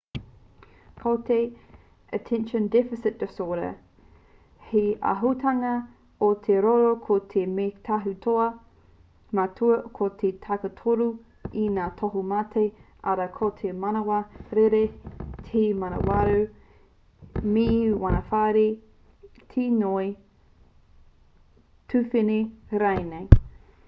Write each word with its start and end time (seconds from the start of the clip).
ko 1.01 1.11
te 1.25 1.35
attention 2.17 2.63
deficit 2.75 3.17
disorder 3.23 3.67
he 4.69 4.81
āhuatanga 5.09 5.73
o 6.27 6.29
te 6.47 6.55
roro 6.65 6.93
ko 7.09 7.17
te 7.33 7.43
mea 7.57 7.75
tautohu 7.89 8.47
matua 9.39 9.75
ko 9.99 10.07
te 10.23 10.31
takitoru 10.47 11.07
o 11.63 11.67
ngā 11.75 11.85
tohumate 12.01 12.63
arā 13.13 13.27
ko 13.37 13.49
te 13.61 13.73
manawa 13.85 14.19
rere 14.61 14.81
te 15.51 15.63
manawarau 15.83 16.41
me 17.51 17.67
te 17.75 17.75
manawarahi 18.07 18.67
te 19.53 19.69
ngoi 19.77 20.09
tuwhene 21.95 22.39
rānei 22.85 23.29